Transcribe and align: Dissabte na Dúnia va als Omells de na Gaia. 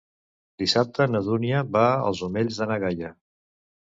Dissabte 0.61 1.05
na 1.11 1.19
Dúnia 1.27 1.59
va 1.75 1.83
als 2.07 2.21
Omells 2.29 2.57
de 2.63 2.69
na 2.73 2.79
Gaia. 2.85 3.13